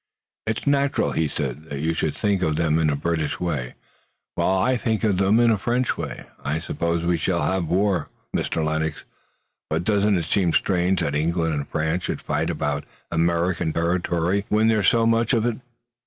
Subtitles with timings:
[0.47, 3.75] "It's natural," he said, "that you should think of them in a British way,
[4.33, 6.25] while I think of them in a French way.
[6.43, 8.65] I suppose we shall have war, Mr.
[8.65, 9.03] Lennox,
[9.69, 14.69] but doesn't it seem strange that England and France should fight about American territory, when
[14.69, 15.59] there's so much of it?